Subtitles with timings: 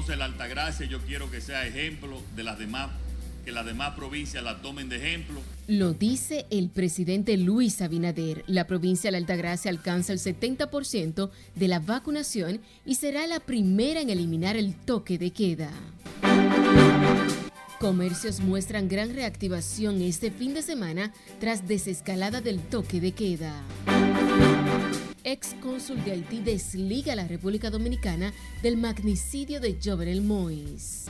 [0.00, 2.90] Entonces la Altagracia yo quiero que sea ejemplo de las demás,
[3.44, 5.42] que las demás provincias la tomen de ejemplo.
[5.68, 8.42] Lo dice el presidente Luis Abinader.
[8.46, 14.00] La provincia de la Altagracia alcanza el 70% de la vacunación y será la primera
[14.00, 15.70] en eliminar el toque de queda.
[17.78, 23.52] Comercios muestran gran reactivación este fin de semana tras desescalada del toque de queda.
[25.24, 31.06] Ex cónsul de Haití desliga a la República Dominicana del magnicidio de Jovenel Mois.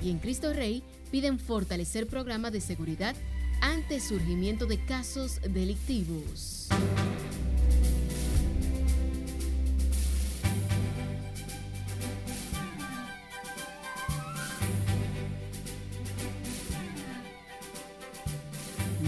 [0.00, 3.16] Y en Cristo Rey piden fortalecer programas de seguridad
[3.60, 6.68] ante surgimiento de casos delictivos.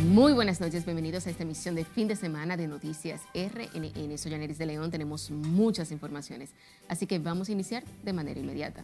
[0.08, 4.16] Muy buenas noches, bienvenidos a esta emisión de fin de semana de Noticias RNN.
[4.16, 6.48] Soy Aneris de León, tenemos muchas informaciones,
[6.88, 8.82] así que vamos a iniciar de manera inmediata.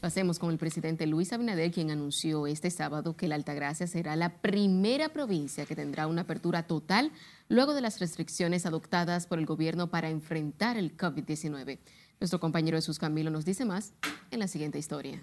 [0.00, 4.40] Pasemos con el presidente Luis Abinader, quien anunció este sábado que la Altagracia será la
[4.40, 7.12] primera provincia que tendrá una apertura total
[7.50, 11.78] luego de las restricciones adoptadas por el gobierno para enfrentar el COVID-19.
[12.18, 13.92] Nuestro compañero Jesús Camilo nos dice más
[14.30, 15.20] en la siguiente historia.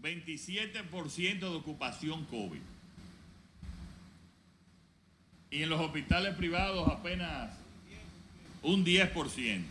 [0.00, 2.60] 27% de ocupación COVID
[5.52, 7.54] y en los hospitales privados apenas
[8.62, 9.62] un 10%.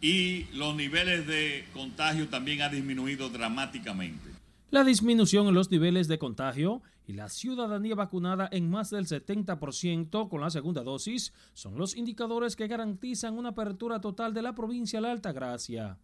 [0.00, 4.30] Y los niveles de contagio también han disminuido dramáticamente.
[4.70, 10.28] La disminución en los niveles de contagio y la ciudadanía vacunada en más del 70%
[10.28, 15.00] con la segunda dosis son los indicadores que garantizan una apertura total de la provincia
[15.00, 15.98] de la Altagracia.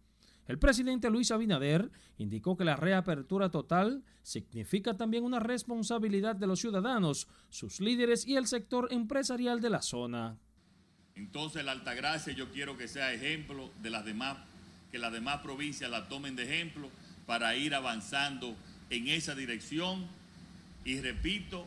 [0.47, 6.59] El presidente Luis Abinader indicó que la reapertura total significa también una responsabilidad de los
[6.59, 10.37] ciudadanos, sus líderes y el sector empresarial de la zona.
[11.15, 14.37] Entonces la Altagracia yo quiero que sea ejemplo de las demás,
[14.91, 16.89] que las demás provincias la tomen de ejemplo
[17.25, 18.55] para ir avanzando
[18.91, 20.05] en esa dirección
[20.83, 21.65] y repito,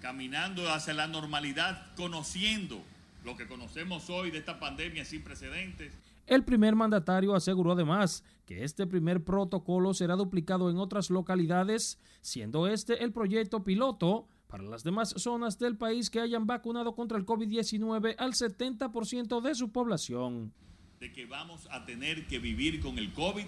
[0.00, 2.80] caminando hacia la normalidad, conociendo
[3.24, 5.92] lo que conocemos hoy de esta pandemia sin precedentes
[6.26, 12.66] el primer mandatario aseguró además que este primer protocolo será duplicado en otras localidades, siendo
[12.66, 17.26] este el proyecto piloto para las demás zonas del país que hayan vacunado contra el
[17.26, 20.52] COVID-19 al 70% de su población.
[21.00, 23.44] De que vamos a tener que vivir con el COVID,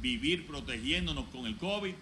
[0.00, 1.94] vivir protegiéndonos con el COVID,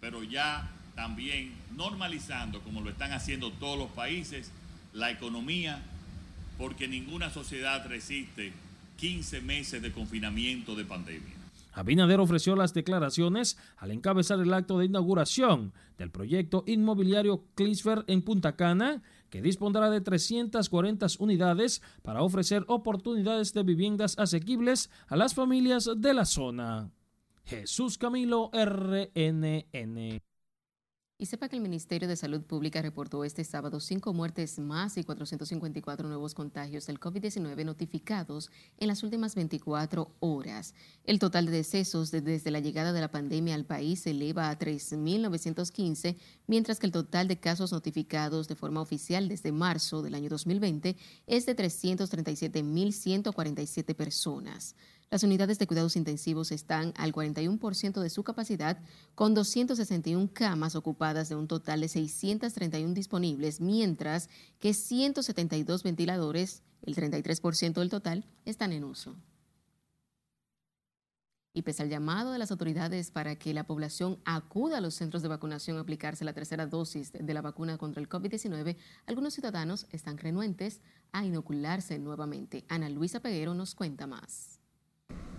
[0.00, 4.50] pero ya también normalizando, como lo están haciendo todos los países,
[4.92, 5.82] la economía,
[6.58, 8.52] porque ninguna sociedad resiste
[8.96, 11.42] 15 meses de confinamiento de pandemia.
[11.72, 18.22] Abinader ofreció las declaraciones al encabezar el acto de inauguración del proyecto inmobiliario Clisfer en
[18.22, 25.34] Punta Cana, que dispondrá de 340 unidades para ofrecer oportunidades de viviendas asequibles a las
[25.34, 26.90] familias de la zona.
[27.44, 30.20] Jesús Camilo RNN.
[31.22, 35.04] Y sepa que el Ministerio de Salud Pública reportó este sábado cinco muertes más y
[35.04, 40.74] 454 nuevos contagios del COVID-19 notificados en las últimas 24 horas.
[41.04, 44.58] El total de decesos desde la llegada de la pandemia al país se eleva a
[44.58, 46.16] 3.915,
[46.48, 50.96] mientras que el total de casos notificados de forma oficial desde marzo del año 2020
[51.28, 54.74] es de 337.147 personas.
[55.12, 58.78] Las unidades de cuidados intensivos están al 41% de su capacidad,
[59.14, 66.96] con 261 camas ocupadas de un total de 631 disponibles, mientras que 172 ventiladores, el
[66.96, 69.14] 33% del total, están en uso.
[71.52, 75.22] Y pese al llamado de las autoridades para que la población acuda a los centros
[75.22, 79.86] de vacunación a aplicarse la tercera dosis de la vacuna contra el COVID-19, algunos ciudadanos
[79.90, 80.80] están renuentes
[81.12, 82.64] a inocularse nuevamente.
[82.70, 84.61] Ana Luisa Peguero nos cuenta más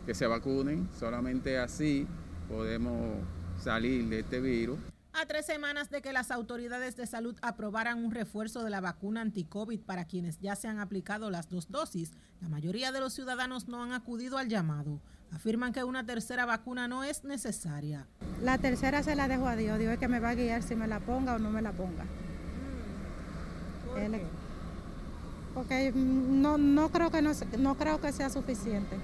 [0.06, 2.08] que se vacunen, solamente así
[2.50, 3.18] podemos
[3.58, 4.78] salir de este virus.
[5.14, 9.22] A tres semanas de que las autoridades de salud aprobaran un refuerzo de la vacuna
[9.22, 12.12] anti-COVID para quienes ya se han aplicado las dos dosis,
[12.42, 15.00] la mayoría de los ciudadanos no han acudido al llamado.
[15.32, 18.08] Afirman que una tercera vacuna no es necesaria.
[18.42, 19.78] La tercera se la dejo a Dios.
[19.80, 21.72] Dios es que me va a guiar si me la ponga o no me la
[21.72, 22.06] ponga.
[23.94, 24.16] Mm,
[25.54, 28.98] porque no, no, creo que no, no creo que sea suficiente.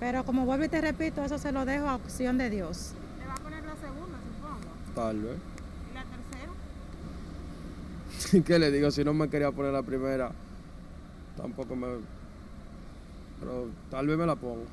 [0.00, 2.94] Pero como vuelvo y te repito, eso se lo dejo a opción de Dios.
[3.18, 4.74] ¿Le va a poner la segunda, supongo?
[4.94, 5.36] Tal vez.
[5.90, 6.04] ¿Y la
[8.32, 8.44] tercera?
[8.46, 8.90] ¿Qué le digo?
[8.90, 10.32] Si no me quería poner la primera,
[11.36, 11.86] tampoco me...
[13.40, 14.64] Pero tal vez me la pongo.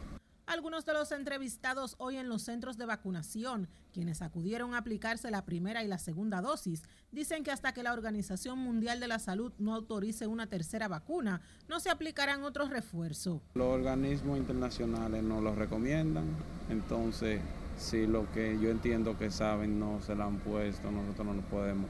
[0.57, 5.45] Algunos de los entrevistados hoy en los centros de vacunación, quienes acudieron a aplicarse la
[5.45, 6.81] primera y la segunda dosis,
[7.11, 11.41] dicen que hasta que la Organización Mundial de la Salud no autorice una tercera vacuna,
[11.69, 13.39] no se aplicarán otros refuerzos.
[13.53, 16.25] Los organismos internacionales no lo recomiendan,
[16.71, 17.39] entonces
[17.77, 21.45] si lo que yo entiendo que saben no se lo han puesto, nosotros no nos
[21.45, 21.85] podemos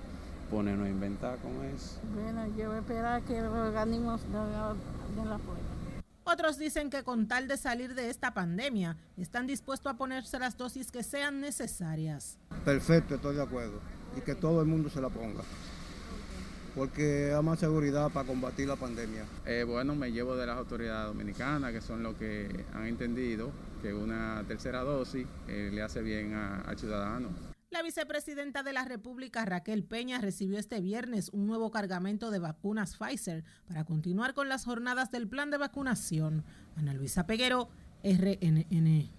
[0.51, 2.01] ponernos a inventar con eso.
[2.13, 5.66] Bueno, yo voy a esperar que los organismos den la puerta.
[6.29, 10.57] Otros dicen que con tal de salir de esta pandemia, están dispuestos a ponerse las
[10.57, 12.37] dosis que sean necesarias.
[12.65, 13.79] Perfecto, estoy de acuerdo.
[14.17, 15.41] Y que todo el mundo se la ponga.
[16.75, 19.23] Porque hay más seguridad para combatir la pandemia.
[19.45, 23.49] Eh, bueno, me llevo de las autoridades dominicanas, que son los que han entendido
[23.81, 27.56] que una tercera dosis eh, le hace bien al ciudadano.
[27.87, 33.45] Vicepresidenta de la República, Raquel Peña, recibió este viernes un nuevo cargamento de vacunas Pfizer
[33.65, 36.43] para continuar con las jornadas del plan de vacunación.
[36.75, 37.69] Ana Luisa Peguero,
[38.03, 39.09] RNN.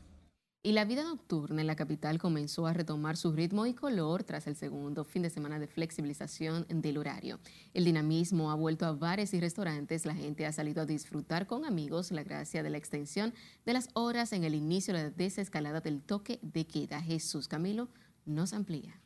[0.62, 4.46] Y la vida nocturna en la capital comenzó a retomar su ritmo y color tras
[4.46, 7.40] el segundo fin de semana de flexibilización del horario.
[7.72, 10.04] El dinamismo ha vuelto a bares y restaurantes.
[10.04, 13.32] La gente ha salido a disfrutar con amigos la gracia de la extensión
[13.64, 17.00] de las horas en el inicio de la desescalada del toque de queda.
[17.00, 17.88] Jesús Camilo
[18.28, 19.00] nos amplía.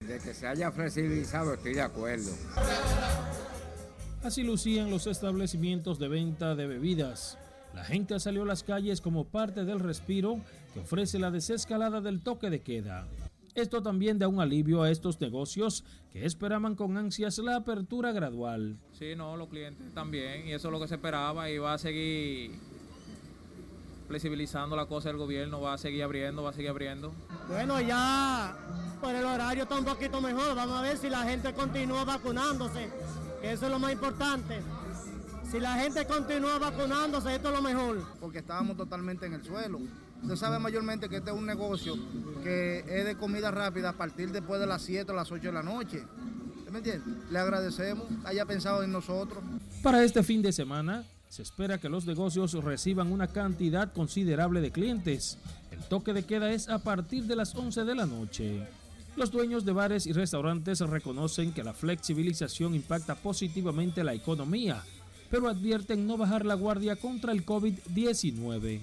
[0.00, 2.30] De que se haya flexibilizado estoy de acuerdo.
[4.22, 7.38] Así lucían los establecimientos de venta de bebidas.
[7.74, 10.40] La gente salió a las calles como parte del respiro
[10.74, 13.08] que ofrece la desescalada del toque de queda.
[13.54, 18.78] Esto también da un alivio a estos negocios que esperaban con ansias la apertura gradual.
[18.92, 21.78] Sí, no, los clientes también, y eso es lo que se esperaba y va a
[21.78, 22.52] seguir
[24.08, 27.12] flexibilizando la cosa del gobierno, va a seguir abriendo, va a seguir abriendo.
[27.46, 28.56] Bueno, ya
[29.00, 32.90] por el horario está un poquito mejor, vamos a ver si la gente continúa vacunándose,
[33.40, 34.60] que eso es lo más importante.
[35.50, 38.02] Si la gente continúa vacunándose, esto es lo mejor.
[38.20, 39.80] Porque estábamos totalmente en el suelo.
[40.22, 41.94] Usted sabe mayormente que este es un negocio
[42.42, 45.52] que es de comida rápida a partir después de las 7 o las 8 de
[45.52, 46.04] la noche.
[46.70, 47.02] ¿Me entiende?
[47.30, 49.42] Le agradecemos, haya pensado en nosotros.
[49.82, 54.70] Para este fin de semana, se espera que los negocios reciban una cantidad considerable de
[54.70, 55.38] clientes.
[55.70, 58.66] El toque de queda es a partir de las 11 de la noche.
[59.16, 64.82] Los dueños de bares y restaurantes reconocen que la flexibilización impacta positivamente la economía,
[65.30, 68.80] pero advierten no bajar la guardia contra el COVID-19.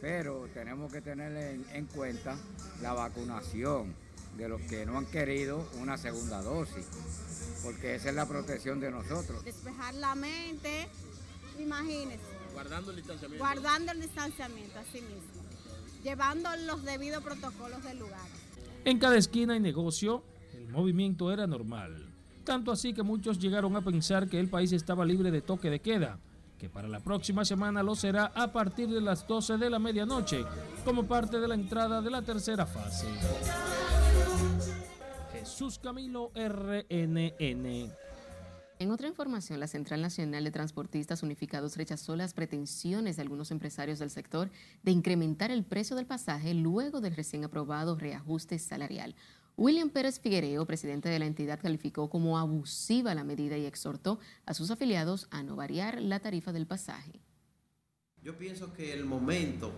[0.00, 2.36] Pero tenemos que tener en, cuenta
[2.82, 3.94] la vacunación
[4.36, 6.86] de los que no han querido una segunda dosis,
[7.62, 9.44] porque esa es la protección de nosotros.
[9.44, 10.88] Despejar la mente,
[11.62, 12.24] imagínense.
[12.52, 13.44] Guardando el distanciamiento.
[13.44, 15.42] Guardando el distanciamiento, así mismo.
[16.02, 18.26] Llevando los debidos protocolos del lugar.
[18.84, 20.22] En cada esquina y negocio,
[20.54, 22.06] el movimiento era normal.
[22.44, 25.80] Tanto así que muchos llegaron a pensar que el país estaba libre de toque de
[25.80, 26.18] queda,
[26.58, 30.44] que para la próxima semana lo será a partir de las 12 de la medianoche,
[30.84, 33.06] como parte de la entrada de la tercera fase.
[35.32, 37.92] Jesús Camilo RNN.
[38.80, 43.98] En otra información, la Central Nacional de Transportistas Unificados rechazó las pretensiones de algunos empresarios
[43.98, 44.50] del sector
[44.84, 49.16] de incrementar el precio del pasaje luego del recién aprobado reajuste salarial.
[49.56, 54.54] William Pérez Figuereo, presidente de la entidad, calificó como abusiva la medida y exhortó a
[54.54, 57.20] sus afiliados a no variar la tarifa del pasaje.
[58.22, 59.72] Yo pienso que el momento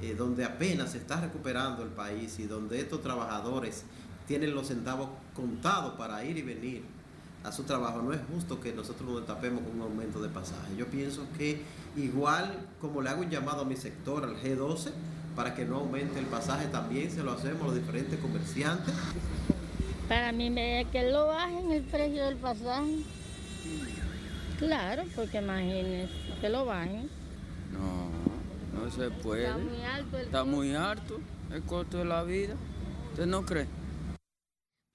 [0.00, 3.84] eh, donde apenas se está recuperando el país y donde estos trabajadores
[4.26, 6.97] tienen los centavos contados para ir y venir
[7.44, 8.02] a su trabajo.
[8.02, 10.76] No es justo que nosotros nos tapemos con un aumento de pasaje.
[10.76, 11.62] Yo pienso que
[11.96, 14.90] igual como le hago un llamado a mi sector, al G12,
[15.36, 18.94] para que no aumente el pasaje, también se lo hacemos a los diferentes comerciantes.
[20.08, 23.04] Para mí me que lo bajen el precio del pasaje.
[24.58, 26.08] Claro, porque imagínense,
[26.40, 27.08] que lo bajen.
[27.72, 29.44] No, no se puede.
[29.44, 31.20] Está muy alto el Está muy alto
[31.52, 32.54] el costo de la vida.
[33.12, 33.66] ¿Usted no cree?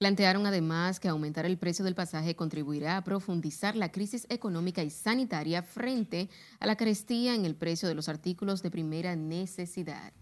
[0.04, 4.90] Plantearon además que aumentar el precio del pasaje contribuirá a profundizar la crisis económica y
[4.90, 6.28] sanitaria frente
[6.60, 10.12] a la carestía en el precio de los artículos de primera necesidad.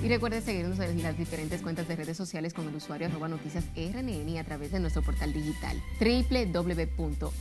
[0.00, 3.64] Y recuerde seguirnos en las diferentes cuentas de redes sociales con el usuario arroba noticias
[3.74, 7.34] RNN a través de nuestro portal digital www.rnn.com.do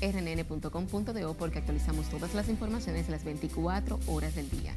[1.38, 4.74] porque actualizamos todas las informaciones las 24 horas del día.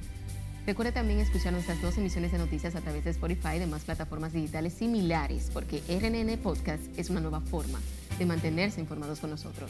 [0.71, 4.33] Recuerde también escuchar nuestras dos emisiones de noticias a través de Spotify y demás plataformas
[4.33, 7.81] digitales similares, porque RNN Podcast es una nueva forma
[8.21, 9.69] de mantenerse informados con nosotros.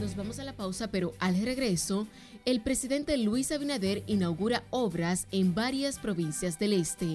[0.00, 2.08] Nos vamos a la pausa, pero al regreso,
[2.46, 7.06] el presidente Luis Abinader inaugura obras en varias provincias del este.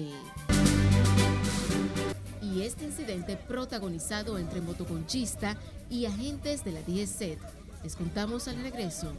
[2.40, 5.58] Y este incidente protagonizado entre motoconchista
[5.90, 7.38] y agentes de la DSET.
[7.84, 9.12] Les contamos al regreso.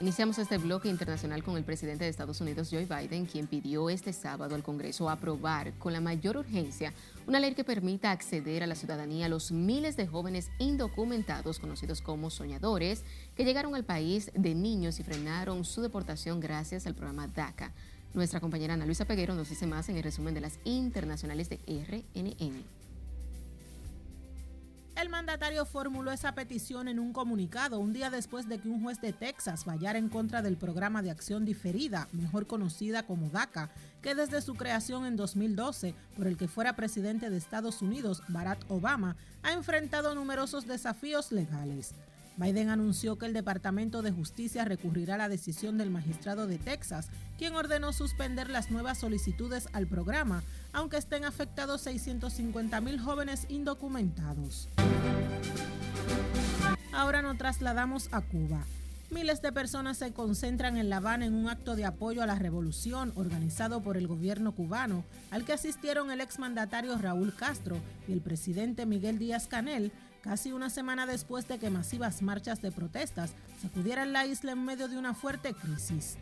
[0.00, 4.14] Iniciamos este bloque internacional con el presidente de Estados Unidos, Joe Biden, quien pidió este
[4.14, 6.94] sábado al Congreso aprobar con la mayor urgencia
[7.26, 12.00] una ley que permita acceder a la ciudadanía a los miles de jóvenes indocumentados, conocidos
[12.00, 13.04] como soñadores,
[13.36, 17.74] que llegaron al país de niños y frenaron su deportación gracias al programa DACA.
[18.14, 21.58] Nuestra compañera Ana Luisa Peguero nos dice más en el resumen de las internacionales de
[21.66, 22.64] RNN.
[24.96, 29.00] El mandatario formuló esa petición en un comunicado un día después de que un juez
[29.00, 33.70] de Texas fallara en contra del programa de acción diferida, mejor conocida como DACA,
[34.02, 38.64] que desde su creación en 2012, por el que fuera presidente de Estados Unidos, Barack
[38.68, 41.94] Obama, ha enfrentado numerosos desafíos legales.
[42.40, 47.10] Biden anunció que el Departamento de Justicia recurrirá a la decisión del magistrado de Texas,
[47.36, 50.42] quien ordenó suspender las nuevas solicitudes al programa,
[50.72, 54.70] aunque estén afectados 650 mil jóvenes indocumentados.
[56.94, 58.64] Ahora nos trasladamos a Cuba.
[59.10, 62.36] Miles de personas se concentran en La Habana en un acto de apoyo a la
[62.36, 67.76] revolución organizado por el gobierno cubano, al que asistieron el exmandatario Raúl Castro
[68.08, 72.72] y el presidente Miguel Díaz Canel, casi una semana después de que masivas marchas de
[72.72, 76.16] protestas sacudieran la isla en medio de una fuerte crisis.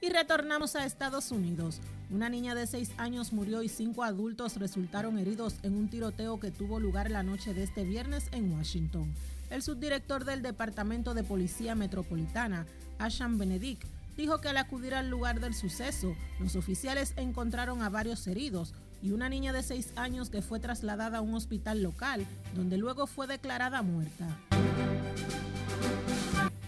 [0.00, 1.80] Y retornamos a Estados Unidos.
[2.10, 6.50] Una niña de 6 años murió y cinco adultos resultaron heridos en un tiroteo que
[6.50, 9.14] tuvo lugar la noche de este viernes en Washington.
[9.48, 12.66] El subdirector del Departamento de Policía Metropolitana,
[12.98, 13.84] Asham Benedict,
[14.16, 19.10] dijo que al acudir al lugar del suceso, los oficiales encontraron a varios heridos, y
[19.10, 23.26] una niña de 6 años que fue trasladada a un hospital local, donde luego fue
[23.26, 24.28] declarada muerta.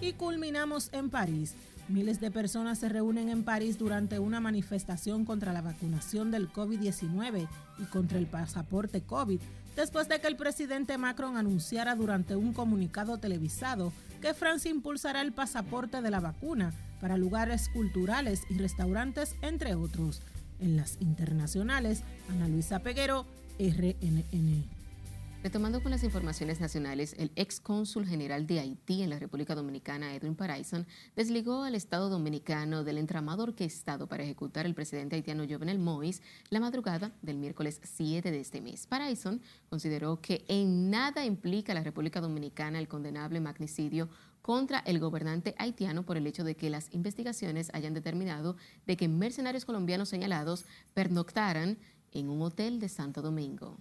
[0.00, 1.54] Y culminamos en París.
[1.88, 7.46] Miles de personas se reúnen en París durante una manifestación contra la vacunación del COVID-19
[7.78, 9.40] y contra el pasaporte COVID,
[9.76, 15.32] después de que el presidente Macron anunciara durante un comunicado televisado que Francia impulsará el
[15.32, 20.22] pasaporte de la vacuna para lugares culturales y restaurantes, entre otros.
[20.64, 23.26] En las internacionales, Ana Luisa Peguero,
[23.58, 24.64] RNN.
[25.44, 30.14] Retomando con las informaciones nacionales, el ex cónsul general de Haití en la República Dominicana,
[30.14, 30.86] Edwin Paraison,
[31.16, 36.60] desligó al Estado dominicano del entramado orquestado para ejecutar el presidente haitiano Jovenel Moïse la
[36.60, 38.86] madrugada del miércoles 7 de este mes.
[38.86, 44.08] Paraison consideró que en nada implica a la República Dominicana el condenable magnicidio
[44.40, 49.08] contra el gobernante haitiano por el hecho de que las investigaciones hayan determinado de que
[49.08, 51.76] mercenarios colombianos señalados pernoctaran
[52.12, 53.76] en un hotel de Santo Domingo.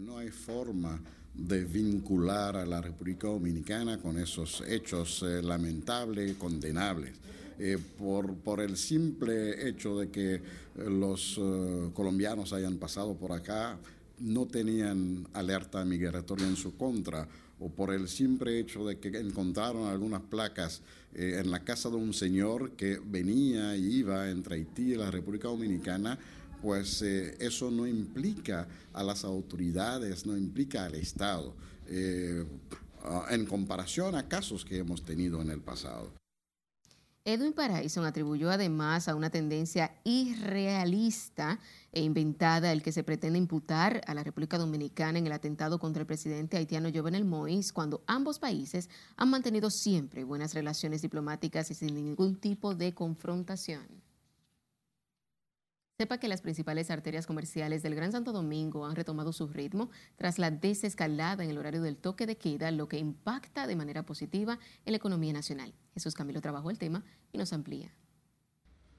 [0.00, 0.98] No hay forma
[1.34, 7.12] de vincular a la República Dominicana con esos hechos eh, lamentables y condenables.
[7.58, 10.40] Eh, por, por, el simple hecho de que eh,
[10.76, 11.38] los
[11.92, 13.76] colombianos hayan pasado por acá,
[14.20, 17.28] no tenían alerta migratoria en su contra
[17.60, 20.80] o por el simple hecho de que encontraron algunas placas
[21.14, 25.48] en la casa de un señor que venía y iba entre Haití y la República
[25.48, 26.18] Dominicana,
[26.62, 31.54] pues eh, eso no implica a las autoridades, no implica al Estado,
[31.88, 32.46] eh,
[33.30, 36.12] en comparación a casos que hemos tenido en el pasado.
[37.24, 41.60] Edwin Paraison atribuyó además a una tendencia irrealista
[41.92, 46.00] e inventada el que se pretende imputar a la República Dominicana en el atentado contra
[46.00, 51.74] el presidente haitiano Jovenel Moïse cuando ambos países han mantenido siempre buenas relaciones diplomáticas y
[51.74, 54.01] sin ningún tipo de confrontación.
[56.02, 60.40] Sepa que las principales arterias comerciales del Gran Santo Domingo han retomado su ritmo tras
[60.40, 64.58] la desescalada en el horario del toque de queda, lo que impacta de manera positiva
[64.84, 65.72] en la economía nacional.
[65.94, 67.94] Jesús Camilo trabajó el tema y nos amplía.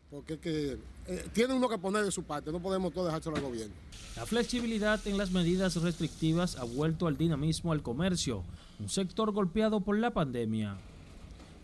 [0.10, 3.42] Porque que, eh, tiene uno que poner de su parte, no podemos todo dejárselo al
[3.42, 3.76] gobierno.
[4.16, 8.46] La flexibilidad en las medidas restrictivas ha vuelto al dinamismo al comercio,
[8.80, 10.78] un sector golpeado por la pandemia.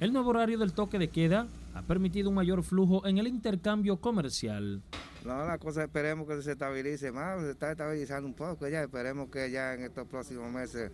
[0.02, 4.02] El nuevo horario del toque de queda ha permitido un mayor flujo en el intercambio
[4.02, 4.82] comercial.
[5.26, 9.30] No, la cosa esperemos que se estabilice más, se está estabilizando un poco ya, esperemos
[9.30, 10.92] que ya en estos próximos meses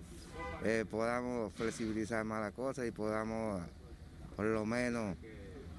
[0.64, 3.62] eh, podamos flexibilizar más la cosa y podamos
[4.36, 5.16] por lo menos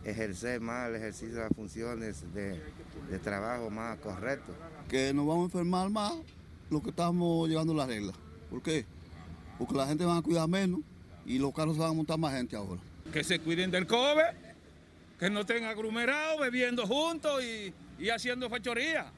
[0.05, 2.61] ejercer más el ejercicio de las funciones de,
[3.23, 4.53] trabajo más correcto.
[4.89, 6.15] Que nos vamos a enfermar más
[6.71, 8.13] lo que estamos llevando la regla.
[8.49, 8.87] ¿Por qué?
[9.59, 10.81] Porque la gente va a cuidar menos
[11.25, 12.81] y los carros se van a montar más gente ahora.
[13.13, 14.23] Que se cuiden del COVID,
[15.19, 19.13] que no estén aglomerados, bebiendo juntos y y haciendo fechoría.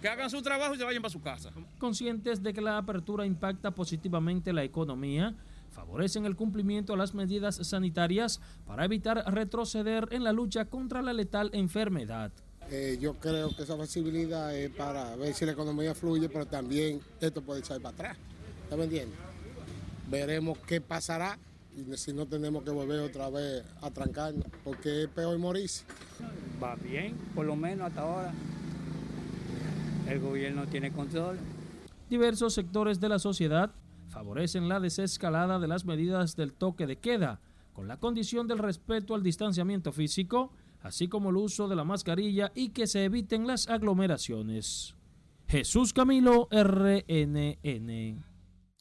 [0.00, 1.50] Que hagan su trabajo y se vayan para su casa.
[1.78, 5.34] Conscientes de que la apertura impacta positivamente la economía,
[5.72, 11.12] favorecen el cumplimiento de las medidas sanitarias para evitar retroceder en la lucha contra la
[11.12, 12.32] letal enfermedad.
[12.70, 17.00] Eh, yo creo que esa flexibilidad es para ver si la economía fluye, pero también
[17.20, 18.16] esto puede echar para atrás.
[18.62, 18.88] ¿Está me
[20.08, 21.38] Veremos qué pasará
[21.88, 25.84] y si no tenemos que volver otra vez a trancarnos, porque es peor morirse.
[26.62, 28.32] Va bien, por lo menos hasta ahora.
[30.08, 31.38] El gobierno tiene control.
[32.08, 33.72] Diversos sectores de la sociedad
[34.08, 37.40] favorecen la desescalada de las medidas del toque de queda,
[37.72, 42.50] con la condición del respeto al distanciamiento físico, así como el uso de la mascarilla
[42.54, 44.96] y que se eviten las aglomeraciones.
[45.46, 48.29] Jesús Camilo, RNN.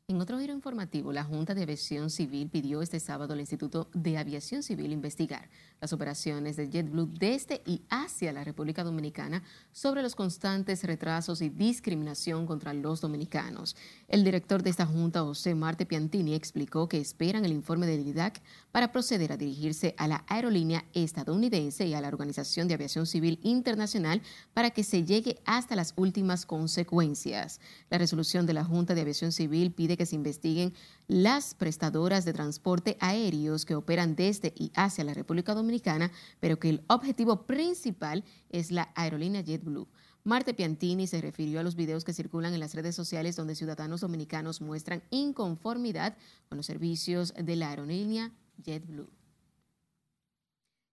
[0.09, 4.17] En otro giro informativo, la Junta de Aviación Civil pidió este sábado al Instituto de
[4.17, 5.47] Aviación Civil investigar
[5.79, 11.49] las operaciones de JetBlue desde y hacia la República Dominicana sobre los constantes retrasos y
[11.49, 13.75] discriminación contra los dominicanos.
[14.07, 18.41] El director de esta junta, José Marte Piantini, explicó que esperan el informe del IDAC
[18.71, 23.39] para proceder a dirigirse a la aerolínea estadounidense y a la Organización de Aviación Civil
[23.43, 24.23] Internacional
[24.55, 27.61] para que se llegue hasta las últimas consecuencias.
[27.91, 30.73] La resolución de la Junta de Aviación Civil pide que se investiguen
[31.09, 36.69] las prestadoras de transporte aéreos que operan desde y hacia la República Dominicana, pero que
[36.69, 39.89] el objetivo principal es la aerolínea JetBlue.
[40.23, 43.99] Marte Piantini se refirió a los videos que circulan en las redes sociales donde ciudadanos
[43.99, 46.15] dominicanos muestran inconformidad
[46.47, 48.31] con los servicios de la aerolínea
[48.63, 49.18] JetBlue.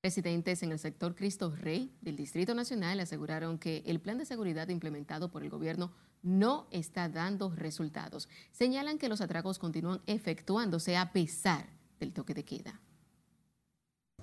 [0.06, 4.68] Residentes en el sector Cristo Rey del Distrito Nacional aseguraron que el plan de seguridad
[4.68, 5.90] implementado por el gobierno
[6.22, 8.28] no está dando resultados.
[8.52, 11.66] Señalan que los atracos continúan efectuándose a pesar
[11.98, 12.80] del toque de queda.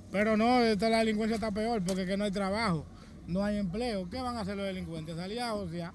[0.10, 2.86] Pero no, esta delincuencia está peor porque que no hay trabajo,
[3.28, 4.10] no hay empleo.
[4.10, 5.20] ¿Qué van a hacer los delincuentes?
[5.20, 5.94] Aliados ya.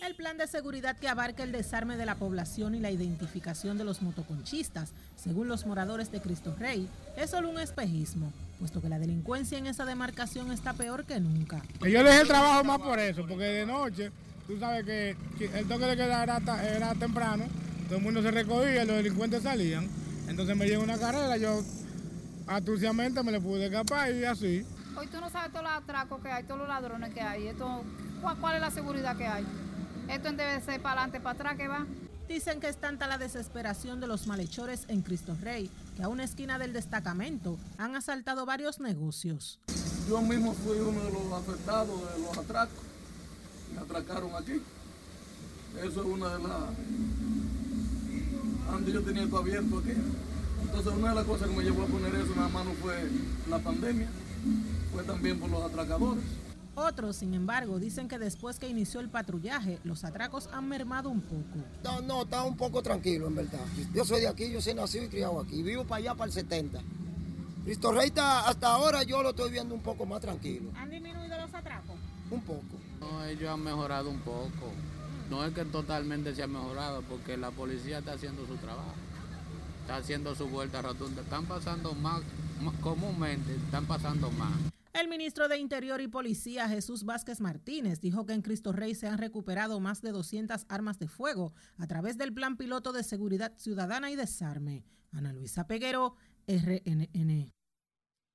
[0.00, 3.84] El plan de seguridad que abarca el desarme de la población y la identificación de
[3.84, 8.98] los motoconchistas, según los moradores de Cristo Rey, es solo un espejismo, puesto que la
[8.98, 11.62] delincuencia en esa demarcación está peor que nunca.
[11.80, 14.10] Yo dejé el trabajo más por eso, porque de noche,
[14.48, 15.16] tú sabes que
[15.54, 17.44] el toque de queda era, era temprano,
[17.86, 19.88] todo el mundo se recogía, los delincuentes salían,
[20.26, 21.62] entonces me llegó una carrera, yo
[22.48, 24.66] astuciamente me le pude escapar y así.
[24.96, 27.84] Hoy tú no sabes todos los atracos que hay, todos los ladrones que hay, esto,
[28.20, 29.46] ¿cuál, cuál es la seguridad que hay?
[30.12, 31.86] Esto debe ser para adelante, para atrás que va.
[32.28, 36.24] Dicen que es tanta la desesperación de los malhechores en Cristo Rey que a una
[36.24, 39.58] esquina del destacamento han asaltado varios negocios.
[40.06, 42.78] Yo mismo fui uno de los afectados de los atracos.
[43.74, 44.60] Me atracaron aquí.
[45.78, 46.62] Eso es una de las...
[48.70, 49.92] Antes yo tenía todo abierto aquí.
[50.60, 52.96] Entonces una de las cosas que me llevó a poner eso nada más no fue
[53.48, 54.08] la pandemia,
[54.92, 56.24] fue también por los atracadores.
[56.74, 61.20] Otros, sin embargo, dicen que después que inició el patrullaje, los atracos han mermado un
[61.20, 61.64] poco.
[61.84, 63.60] No, no, está un poco tranquilo, en verdad.
[63.92, 65.62] Yo soy de aquí, yo soy nacido y criado aquí.
[65.62, 66.80] Vivo para allá, para el 70.
[67.64, 70.70] Cristo Rey está, hasta ahora yo lo estoy viendo un poco más tranquilo.
[70.76, 71.94] ¿Han disminuido los atracos?
[72.30, 72.62] Un poco.
[73.00, 74.72] No, ellos han mejorado un poco.
[75.28, 78.94] No es que totalmente se ha mejorado, porque la policía está haciendo su trabajo.
[79.82, 81.20] Está haciendo su vuelta rotunda.
[81.20, 82.22] Están pasando más,
[82.80, 84.71] comúnmente, están pasando más.
[84.92, 89.08] El ministro de Interior y Policía, Jesús Vázquez Martínez, dijo que en Cristo Rey se
[89.08, 93.54] han recuperado más de 200 armas de fuego a través del Plan Piloto de Seguridad
[93.56, 94.84] Ciudadana y Desarme.
[95.10, 97.52] Ana Luisa Peguero, RNN.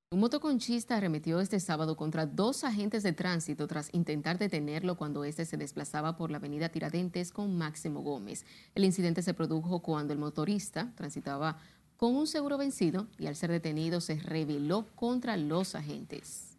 [0.10, 5.43] Un motoconchista arremetió este sábado contra dos agentes de tránsito tras intentar detenerlo cuando éste
[5.43, 8.46] se desplazaba por la avenida Tiradentes con Máximo Gómez.
[8.74, 11.60] El incidente se produjo cuando el motorista transitaba
[11.98, 16.58] con un seguro vencido y al ser detenido se rebeló contra los agentes.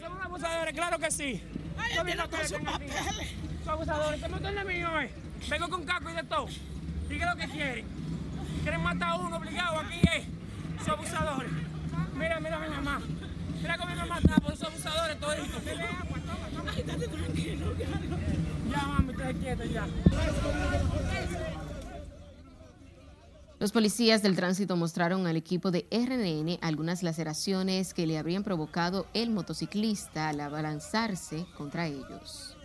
[0.00, 0.74] ¿Son abusadores?
[0.74, 1.42] Claro que sí.
[1.76, 2.94] Ay, yo vino con sus papeles.
[3.64, 4.22] Son abusadores.
[4.22, 5.10] ¿Qué montón de mío es?
[5.48, 6.46] Vengo con caco y de todo.
[7.08, 7.86] Diga lo que quieren.
[8.62, 10.24] Quieren matar a uno obligado aquí, eh.
[10.84, 11.50] Son abusadores.
[12.14, 13.00] Mira, mira mi mamá.
[13.60, 15.10] Mira cómo me mataron por esos abusadores
[16.80, 17.74] estate tranquilo,
[18.70, 19.86] Ya, mami, estoy quieto ya.
[23.60, 29.06] Los policías del tránsito mostraron al equipo de RNN algunas laceraciones que le habrían provocado
[29.12, 32.56] el motociclista al abalanzarse contra ellos.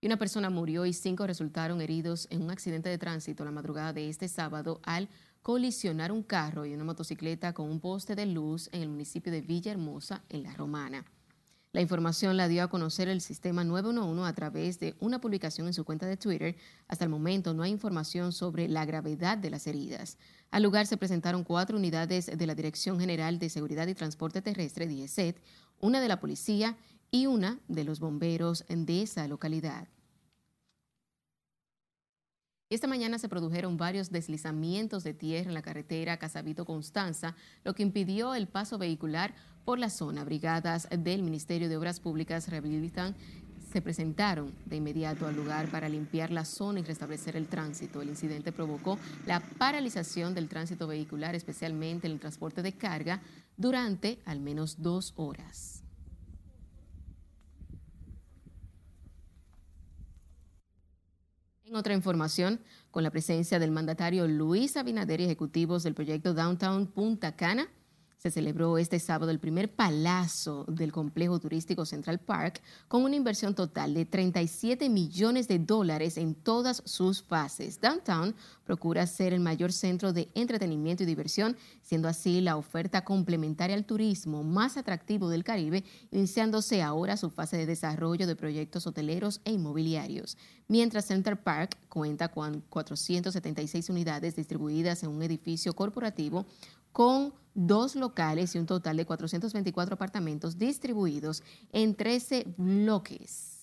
[0.00, 3.92] Y una persona murió y cinco resultaron heridos en un accidente de tránsito la madrugada
[3.92, 5.10] de este sábado al
[5.42, 9.42] colisionar un carro y una motocicleta con un poste de luz en el municipio de
[9.42, 11.04] Villahermosa, en La Romana.
[11.72, 15.74] La información la dio a conocer el sistema 911 a través de una publicación en
[15.74, 16.56] su cuenta de Twitter.
[16.88, 20.16] Hasta el momento no hay información sobre la gravedad de las heridas.
[20.50, 24.86] Al lugar se presentaron cuatro unidades de la Dirección General de Seguridad y Transporte Terrestre,
[24.86, 25.42] DIESET,
[25.78, 26.78] una de la policía
[27.10, 29.88] y una de los bomberos de esa localidad.
[32.70, 38.34] Esta mañana se produjeron varios deslizamientos de tierra en la carretera Casabito-Constanza, lo que impidió
[38.34, 40.22] el paso vehicular por la zona.
[40.22, 43.16] Brigadas del Ministerio de Obras Públicas rehabilitan
[43.72, 48.02] se presentaron de inmediato al lugar para limpiar la zona y restablecer el tránsito.
[48.02, 53.22] El incidente provocó la paralización del tránsito vehicular, especialmente en el transporte de carga,
[53.56, 55.77] durante al menos dos horas.
[61.68, 66.86] En otra información, con la presencia del mandatario Luis Abinader y ejecutivos del proyecto Downtown
[66.86, 67.68] Punta Cana,
[68.18, 73.54] se celebró este sábado el primer palazo del complejo turístico Central Park con una inversión
[73.54, 77.80] total de 37 millones de dólares en todas sus fases.
[77.80, 83.76] Downtown procura ser el mayor centro de entretenimiento y diversión, siendo así la oferta complementaria
[83.76, 89.40] al turismo más atractivo del Caribe, iniciándose ahora su fase de desarrollo de proyectos hoteleros
[89.44, 90.36] e inmobiliarios.
[90.66, 96.46] Mientras Central Park cuenta con 476 unidades distribuidas en un edificio corporativo,
[96.92, 101.42] con dos locales y un total de 424 apartamentos distribuidos
[101.72, 103.58] en 13 bloques.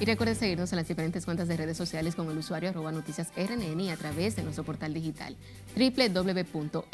[0.00, 3.28] Y recuerden seguirnos en las diferentes cuentas de redes sociales con el usuario arroba noticias
[3.36, 5.36] RNN y a través de nuestro portal digital
[5.76, 6.88] www.rnn.com.do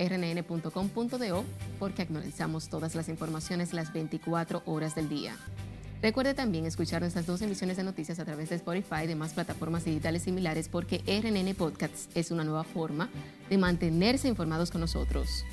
[1.79, 5.35] porque actualizamos todas las informaciones las 24 horas del día.
[6.01, 9.85] Recuerde también escuchar nuestras dos emisiones de noticias a través de Spotify y demás plataformas
[9.85, 13.09] digitales similares porque RNN Podcasts es una nueva forma
[13.51, 15.45] de mantenerse informados con nosotros.